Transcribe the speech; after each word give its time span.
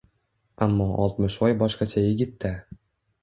Ammo 0.65 0.87
Oltmishvoy 1.03 1.55
boshqacha 1.59 2.05
yigit-da! 2.07 2.53